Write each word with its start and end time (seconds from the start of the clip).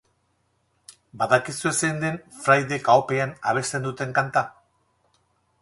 Badakizue 1.23 1.73
zein 1.83 2.01
den 2.05 2.17
fraideek 2.45 2.91
ahopean 2.95 3.37
abesten 3.53 3.89
duten 3.89 4.17
kanta? 4.21 4.45